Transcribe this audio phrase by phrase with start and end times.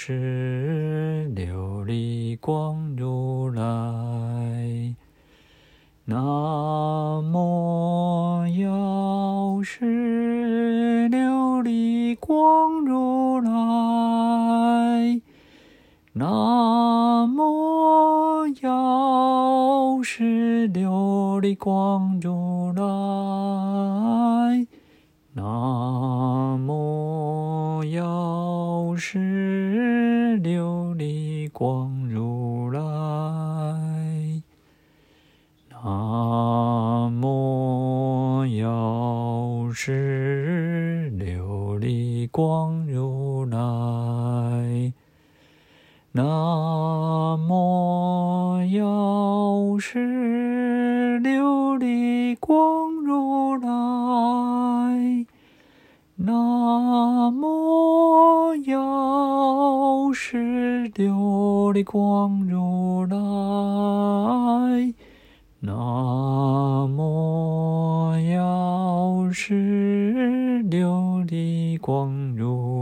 [0.00, 4.94] 是琉璃光如来。
[6.04, 6.16] 南
[7.34, 15.20] 无药师琉璃光如来。
[16.12, 24.64] 南无药师琉璃光如来。
[25.32, 29.47] 南无药师
[31.58, 32.80] 光如来，
[35.68, 43.58] 南无药师琉璃光如来。
[46.12, 55.26] 南无药师琉璃光如来，
[56.18, 58.87] 南无药
[60.90, 63.16] 琉璃光如来，
[65.60, 72.77] 南无药师琉璃光如。